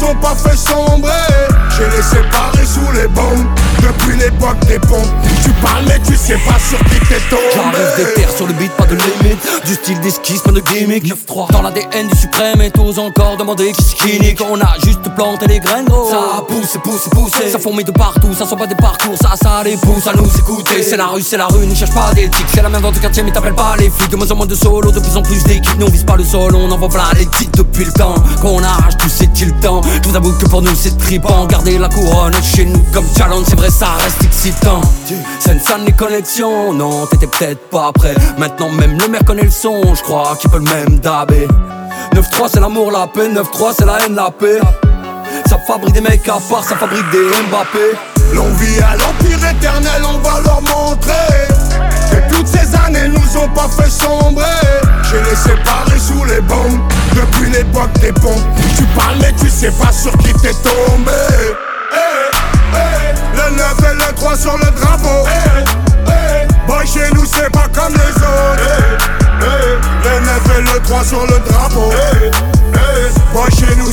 nous 0.00 0.08
ont 0.08 0.14
pas 0.16 0.34
fait 0.34 0.56
sombrer. 0.56 1.10
J'ai 1.76 1.84
les 1.96 2.02
séparés 2.02 2.66
sous 2.66 2.92
les 2.92 3.08
bombes, 3.08 3.46
depuis 3.80 4.16
l'époque 4.16 4.58
des 4.66 4.78
pompes 4.78 5.06
sais 6.28 6.38
pas 6.44 6.58
sur 6.58 6.78
qui 6.84 7.00
t'es 7.08 7.20
tombé. 7.30 7.42
J'arrive 7.54 7.96
des 7.96 8.14
terres 8.14 8.30
sur 8.36 8.46
le 8.46 8.52
beat, 8.52 8.70
pas 8.72 8.84
de 8.84 8.96
limite. 8.96 9.64
Du 9.64 9.74
style 9.74 9.98
d'esquisse, 10.00 10.42
pas 10.42 10.52
de 10.52 10.60
gimmick. 10.60 11.04
9-3 11.04 11.52
Dans 11.52 11.62
l'ADN 11.62 12.06
du 12.06 12.18
suprême 12.18 12.60
et 12.60 12.70
tous 12.70 12.98
encore 12.98 13.38
demander 13.38 13.72
qui 13.72 13.82
skinny 13.82 14.34
On 14.50 14.60
a 14.60 14.74
juste 14.84 15.02
planté 15.14 15.46
les 15.46 15.58
graines 15.58 15.86
gros. 15.86 16.10
Ça 16.10 16.44
pousse, 16.46 16.76
pousse, 16.82 17.08
pousse 17.10 17.32
Ça 17.50 17.58
fourmille 17.58 17.84
de 17.84 17.92
partout, 17.92 18.34
ça 18.34 18.44
sont 18.44 18.56
pas 18.56 18.66
des 18.66 18.74
parcours 18.74 19.16
Ça, 19.20 19.32
ça 19.40 19.62
les 19.64 19.76
pousse 19.78 20.06
à 20.06 20.12
nous 20.14 20.28
écouter. 20.38 20.82
C'est 20.82 20.98
la 20.98 21.06
rue, 21.06 21.22
c'est 21.22 21.38
la 21.38 21.46
rue, 21.46 21.66
ne 21.66 21.74
cherche 21.74 21.94
pas 21.94 22.12
d'éthique. 22.12 22.46
C'est 22.52 22.62
la 22.62 22.68
même 22.68 22.82
dans 22.82 22.92
ton 22.92 23.00
quartier 23.00 23.22
mais 23.22 23.32
t'appelles 23.32 23.54
pas 23.54 23.76
les 23.78 23.88
flics. 23.88 24.10
De 24.10 24.16
moins 24.16 24.30
en 24.30 24.36
moins 24.36 24.46
de 24.46 24.54
solo, 24.54 24.92
de 24.92 25.00
plus 25.00 25.16
en 25.16 25.22
plus 25.22 25.42
d'équipes. 25.44 25.78
Nous 25.78 25.86
on 25.86 25.90
vise 25.90 26.04
pas 26.04 26.16
le 26.16 26.24
sol, 26.24 26.54
on 26.54 26.70
envoie 26.70 26.90
plein 26.90 27.08
les 27.16 27.26
titres 27.26 27.62
depuis 27.62 27.86
le 27.86 27.92
temps 27.92 28.14
Qu'on 28.42 28.62
arrache 28.62 28.98
tout 28.98 29.08
c'est-il 29.08 29.52
temps 29.60 29.80
Je 30.02 30.08
vous 30.08 30.16
avoue 30.16 30.32
que 30.38 30.44
pour 30.46 30.60
nous 30.60 30.74
c'est 30.74 30.96
tripant. 30.98 31.46
Garder 31.46 31.78
la 31.78 31.88
couronne 31.88 32.34
chez 32.42 32.66
nous 32.66 32.84
comme 32.92 33.06
challenge 33.16 33.46
C'est 33.48 33.56
vrai 33.56 33.70
ça 33.70 33.92
reste 33.98 34.22
excitant. 34.22 34.82
C'est 35.40 35.54
les 36.10 36.17
Non 36.74 37.06
t'étais 37.06 37.28
peut-être 37.28 37.70
pas 37.70 37.92
prêt. 37.92 38.14
Maintenant 38.38 38.70
même 38.70 38.98
le 38.98 39.06
maire 39.06 39.24
connaît 39.24 39.44
le 39.44 39.50
son. 39.50 39.94
Je 39.94 40.02
crois 40.02 40.36
qu'il 40.40 40.50
peut 40.50 40.58
le 40.58 40.64
même 40.64 40.98
dabé. 40.98 41.46
9-3 42.12 42.48
c'est 42.52 42.58
l'amour, 42.58 42.90
la 42.90 43.06
paix. 43.06 43.28
9-3 43.28 43.74
c'est 43.78 43.86
la 43.86 44.04
haine, 44.04 44.16
la 44.16 44.28
paix. 44.28 44.58
Ça 45.48 45.58
fabrique 45.64 45.94
des 45.94 46.00
mecs 46.00 46.28
à 46.28 46.38
part, 46.50 46.64
ça 46.64 46.74
fabrique 46.74 47.08
des 47.12 47.20
Mbappé. 47.20 47.96
L'envie 48.34 48.80
à 48.80 48.96
l'empire 48.96 49.38
éternel, 49.48 50.02
on 50.04 50.18
va 50.18 50.40
leur 50.40 50.60
montrer 50.60 51.12
Que 52.10 52.34
toutes 52.34 52.48
ces 52.48 52.74
années 52.74 53.08
nous 53.08 53.40
ont 53.40 53.48
pas 53.50 53.68
fait 53.68 53.88
sombrer. 53.88 54.44
J'ai 55.08 55.22
les 55.22 55.36
séparés 55.36 55.98
sous 56.00 56.24
les 56.24 56.40
bombes 56.40 56.80
Depuis 57.14 57.50
l'époque 57.50 57.92
des 58.00 58.12
ponts 58.12 58.42
Tu 58.76 58.82
parles 58.98 59.16
mais 59.20 59.32
tu 59.40 59.48
sais 59.48 59.70
pas 59.70 59.92
sur 59.92 60.12
qui 60.18 60.32
t'es 60.34 60.52
tombé. 60.52 61.12
Le 63.34 63.56
9 63.56 63.76
et 63.90 63.94
le 63.94 64.14
3 64.14 64.36
sur 64.36 64.58
le 64.58 64.70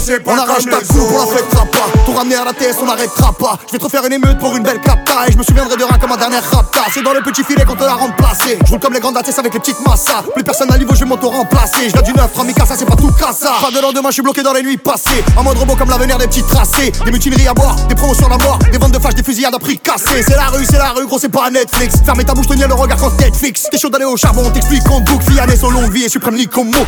c'est 0.05 0.19
pas 0.19 0.33
On 0.33 0.37
arrache 0.37 0.65
ta 0.65 0.77
coupe, 0.77 1.11
on 1.11 1.19
la 1.19 1.37
fêtera 1.37 1.65
pas. 1.65 1.87
Tout 2.05 2.13
ramener 2.13 2.35
à 2.35 2.45
la 2.45 2.53
TS, 2.53 2.77
on 2.81 2.85
n'arrêtera 2.85 3.33
pas. 3.33 3.57
Je 3.67 3.71
vais 3.71 3.79
trop 3.79 3.89
faire 3.89 4.05
une 4.05 4.13
émeute 4.13 4.37
pour 4.37 4.55
une 4.55 4.63
belle 4.63 4.79
capta 4.79 5.27
Et 5.27 5.31
je 5.31 5.37
me 5.37 5.43
souviendrai 5.43 5.75
de 5.75 5.83
rien 5.83 5.97
comme 5.99 6.11
ma 6.11 6.17
dernière 6.17 6.43
rapta. 6.43 6.81
C'est 6.93 7.01
dans 7.01 7.13
le 7.13 7.21
petit 7.21 7.43
filet 7.43 7.65
qu'on 7.65 7.75
te 7.75 7.83
l'a 7.83 7.93
remplacé. 7.93 8.59
Je 8.63 8.69
roule 8.69 8.79
comme 8.79 8.93
les 8.93 8.99
grandes 8.99 9.17
ATS 9.17 9.39
avec 9.39 9.53
les 9.53 9.59
petites 9.59 9.79
massas. 9.87 10.23
Plus 10.33 10.43
personne 10.43 10.71
à 10.71 10.77
niveau, 10.77 10.93
je 10.93 10.99
vais 10.99 11.05
m'auto-remplacer. 11.05 11.89
Je 11.89 12.01
du 12.03 12.13
neuf, 12.13 12.29
ça 12.67 12.75
c'est 12.77 12.85
pas 12.85 12.95
tout 12.95 13.11
cassa 13.11 13.53
Pas 13.61 13.71
de 13.71 13.81
lendemain, 13.81 14.09
je 14.09 14.15
suis 14.15 14.21
bloqué 14.21 14.43
dans 14.43 14.53
les 14.53 14.61
nuits 14.61 14.77
passées. 14.77 15.23
En 15.35 15.43
mode 15.43 15.57
robot 15.57 15.75
comme 15.75 15.89
l'avenir 15.89 16.17
des 16.17 16.27
petits 16.27 16.43
tracés. 16.43 16.91
Des 17.03 17.11
mutineries 17.11 17.47
à 17.47 17.53
boire, 17.53 17.75
des 17.87 17.95
promotions 17.95 18.27
à 18.27 18.37
mort. 18.37 18.59
Des 18.71 18.77
ventes 18.77 18.91
de 18.91 18.99
flash, 18.99 19.15
des 19.15 19.23
fusillades 19.23 19.55
à 19.55 19.59
prix 19.59 19.79
cassé. 19.79 20.21
C'est 20.21 20.35
la 20.35 20.47
rue, 20.47 20.65
c'est 20.65 20.77
la 20.77 20.89
rue, 20.91 21.07
gros 21.07 21.17
c'est 21.19 21.29
pas 21.29 21.49
Netflix. 21.49 21.95
Fermez 22.05 22.23
ta 22.23 22.33
bouche, 22.33 22.47
tenir 22.47 22.67
le 22.67 22.75
regard 22.75 22.97
quand 22.97 23.17
Netflix. 23.19 23.67
T'es 23.71 23.77
chaud 23.77 23.89
d'aller 23.89 24.05
au 24.05 24.17
charbon, 24.17 24.49
t'explique 24.51 24.83
qu'on 24.83 25.01
book. 25.01 25.21
Fianès 25.23 25.63
au 25.63 25.71
longue 25.71 25.91
vie 25.91 26.03
et 26.03 26.09
suprême 26.09 26.37
comme 26.47 26.69
mot 26.69 26.85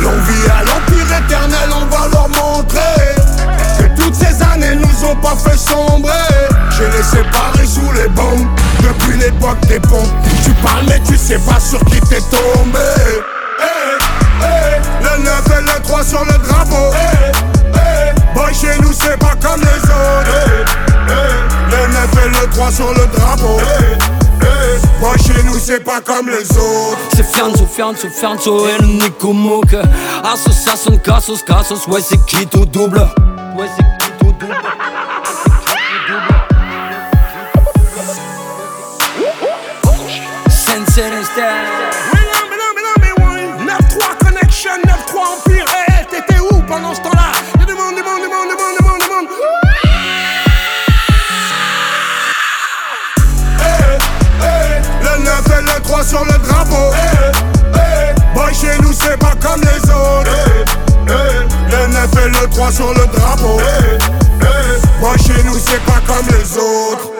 L'envie 0.00 0.50
à 0.50 0.64
des 9.72 9.80
ponts 9.80 10.04
Tu 10.44 10.50
parles 10.54 10.84
mais 10.88 11.00
tu 11.00 11.16
sais 11.16 11.38
pas 11.38 11.58
sur 11.58 11.80
qui 11.86 12.00
t'es 12.00 12.20
tombé. 12.20 12.78
Le 15.00 15.24
9 15.24 15.44
et 15.58 15.62
le 15.62 15.82
3 15.82 16.04
sur 16.04 16.24
le 16.24 16.38
drapeau. 16.46 16.92
Boy 18.34 18.54
chez 18.54 18.78
nous 18.80 18.92
c'est 18.92 19.18
pas 19.18 19.34
comme 19.40 19.60
les 19.60 19.82
autres. 19.82 20.66
Le 21.70 21.92
9 21.92 22.24
et 22.24 22.28
le 22.28 22.50
3 22.50 22.70
sur 22.70 22.92
le 22.92 23.06
drapeau. 23.16 23.60
Moi 25.00 25.14
chez 25.16 25.42
nous 25.44 25.58
c'est 25.58 25.82
pas 25.82 26.00
comme 26.00 26.28
les 26.28 26.50
autres. 26.58 26.98
C'est 27.14 27.24
Fianzo, 27.24 27.66
Fianzo, 27.66 28.08
Fianzo 28.08 28.68
et 28.68 28.78
le 28.80 28.86
Nico 28.86 29.32
Mouk 29.32 29.74
Association, 30.24 30.98
Cassos, 30.98 31.42
Cassos, 31.42 31.86
ouais 31.88 32.00
c'est 32.06 32.24
qui 32.26 32.46
tout 32.46 32.66
double? 32.66 33.00
Ouais 33.56 33.68
c'est 33.76 33.91
et 41.38 41.40
le 55.60 55.80
3 55.82 56.04
sur 56.04 56.24
le 56.24 56.38
drapeau. 56.46 56.92
Boy 58.34 58.54
chez 58.54 58.78
nous 58.82 58.92
c'est 58.92 59.16
pas 59.18 59.34
comme 59.40 59.62
les 59.62 59.90
autres. 59.90 60.30
Le 61.06 61.86
9 61.86 62.10
et 62.24 62.28
le 62.28 62.46
3 62.50 62.72
sur 62.72 62.92
le 62.92 63.06
drapeau. 63.06 63.58
Boy 65.00 65.18
chez 65.18 65.42
nous 65.44 65.58
c'est 65.58 65.80
pas 65.84 66.00
comme 66.06 66.26
les 66.26 66.58
autres 66.58 67.11